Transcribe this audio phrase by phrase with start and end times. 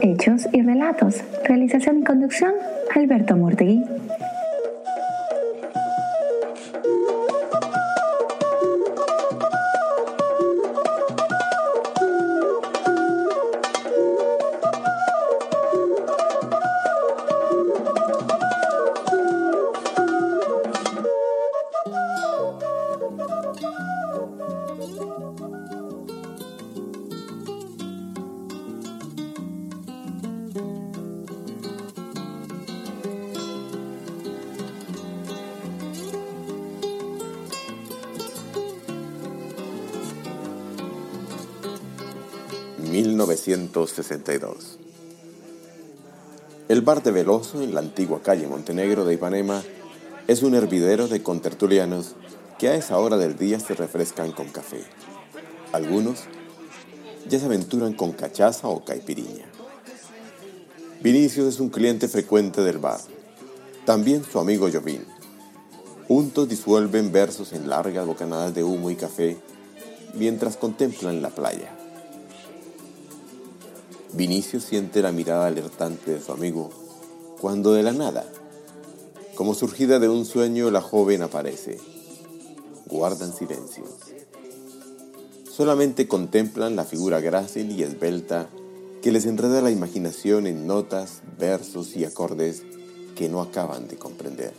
[0.00, 1.16] Hechos y relatos.
[1.44, 2.52] Realización y conducción,
[2.94, 3.82] Alberto Murtegui.
[43.14, 44.78] 1962.
[46.68, 49.62] El bar de Veloso, en la antigua calle Montenegro de Ipanema,
[50.26, 52.16] es un hervidero de contertulianos
[52.58, 54.82] que a esa hora del día se refrescan con café.
[55.72, 56.24] Algunos
[57.28, 59.44] ya se aventuran con cachaza o caipiriña.
[61.00, 63.00] Vinicius es un cliente frecuente del bar,
[63.84, 65.04] también su amigo Jovín.
[66.08, 69.36] Juntos disuelven versos en largas bocanadas de humo y café
[70.14, 71.83] mientras contemplan la playa.
[74.14, 76.70] Vinicio siente la mirada alertante de su amigo
[77.40, 78.24] cuando de la nada,
[79.34, 81.80] como surgida de un sueño, la joven aparece.
[82.86, 83.82] Guardan silencio.
[85.50, 88.48] Solamente contemplan la figura grácil y esbelta
[89.02, 92.62] que les enreda la imaginación en notas, versos y acordes
[93.16, 94.54] que no acaban de comprender.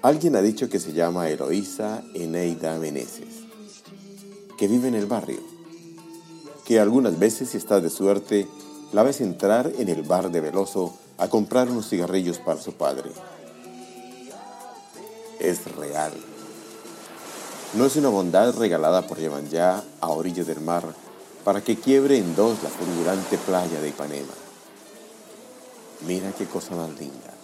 [0.00, 3.44] Alguien ha dicho que se llama Eloísa Eneida Meneses,
[4.56, 5.53] que vive en el barrio
[6.64, 8.48] que algunas veces, si estás de suerte,
[8.92, 13.10] la ves entrar en el bar de Veloso a comprar unos cigarrillos para su padre.
[15.38, 16.12] Es real.
[17.74, 19.18] No es una bondad regalada por
[19.50, 20.84] ya a orillas del mar
[21.44, 24.32] para que quiebre en dos la fulgurante playa de Ipanema.
[26.06, 27.34] Mira qué cosa más linda,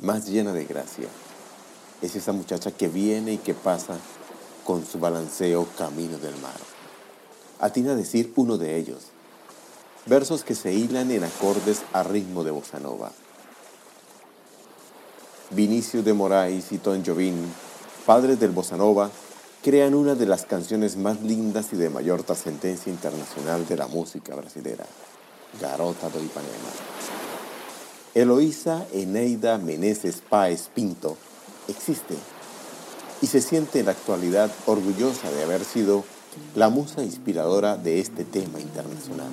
[0.00, 1.08] más llena de gracia.
[2.00, 3.98] Es esa muchacha que viene y que pasa
[4.64, 6.75] con su balanceo camino del mar
[7.60, 8.98] atina a decir uno de ellos.
[10.06, 13.12] Versos que se hilan en acordes a ritmo de bossa nova.
[15.50, 17.36] Vinicio de Moraes y Ton Jovín,
[18.04, 19.10] padres del bossa nova,
[19.62, 24.34] crean una de las canciones más lindas y de mayor trascendencia internacional de la música
[24.34, 24.86] brasilera,
[25.60, 26.70] Garota do Ipanema.
[28.14, 31.16] Eloísa Eneida Meneses Páez Pinto
[31.68, 32.14] existe
[33.20, 36.04] y se siente en la actualidad orgullosa de haber sido
[36.54, 39.30] la musa inspiradora de este tema internacional.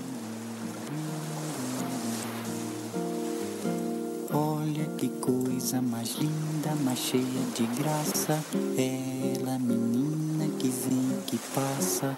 [4.34, 7.24] Olha que coisa mais linda, mais cheia
[7.56, 8.44] de graça.
[8.78, 12.18] Ela, menina que vem, que passa,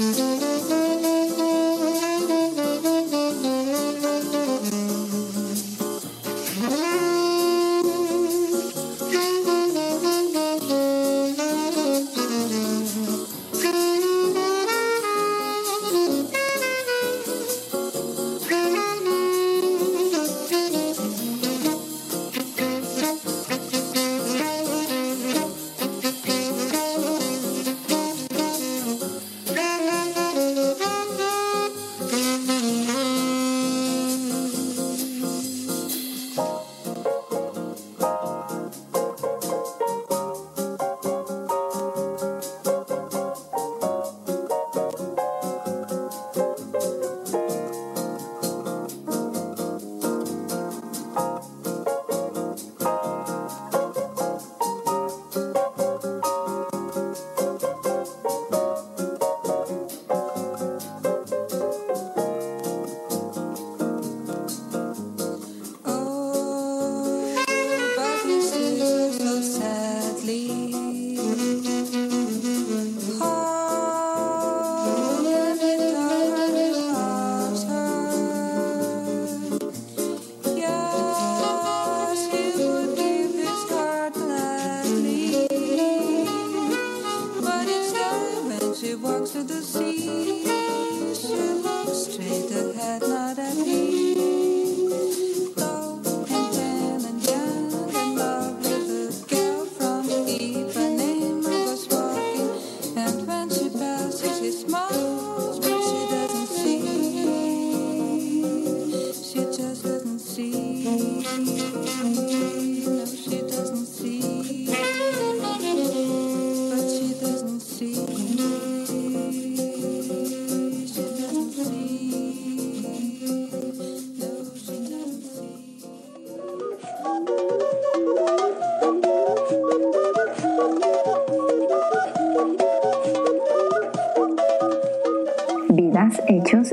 [0.00, 0.29] Mm-hmm.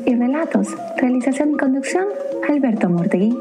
[0.05, 0.67] Y relatos.
[0.97, 2.07] Realización y conducción,
[2.49, 3.33] Alberto Mortegui.